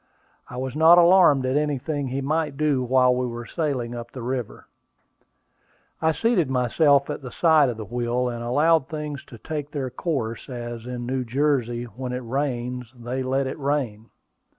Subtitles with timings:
[0.49, 4.23] I was not alarmed at anything he might do while we were sailing up the
[4.23, 4.65] river.
[6.01, 9.91] I seated myself at the side of the wheel, and allowed things to take their
[9.91, 14.09] course, as, in New Jersey, when it rains, they let it rain.